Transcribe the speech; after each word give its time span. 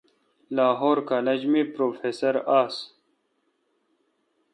لاہور 0.55 0.97
کالج 1.09 1.41
می 1.51 1.61
پروفیسر 1.73 2.33
آس۔ 2.59 2.75